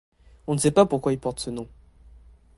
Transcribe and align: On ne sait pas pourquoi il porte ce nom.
On 0.47 0.55
ne 0.55 0.59
sait 0.59 0.71
pas 0.71 0.87
pourquoi 0.87 1.13
il 1.13 1.19
porte 1.19 1.39
ce 1.39 1.51
nom. 1.51 1.67